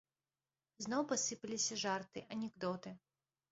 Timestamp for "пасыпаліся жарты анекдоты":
1.11-2.97